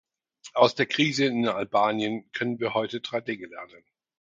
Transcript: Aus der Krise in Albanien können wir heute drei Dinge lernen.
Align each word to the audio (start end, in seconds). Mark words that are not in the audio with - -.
Aus 0.55 0.73
der 0.73 0.87
Krise 0.87 1.25
in 1.25 1.47
Albanien 1.47 2.31
können 2.31 2.59
wir 2.59 2.73
heute 2.73 3.01
drei 3.01 3.21
Dinge 3.21 3.45
lernen. 3.45 3.83